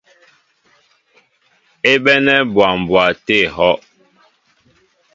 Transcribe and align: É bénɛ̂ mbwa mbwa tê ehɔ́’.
É 1.91 1.93
bénɛ̂ 2.03 2.37
mbwa 2.47 2.67
mbwa 2.81 3.03
tê 3.25 3.35
ehɔ́’. 3.45 3.73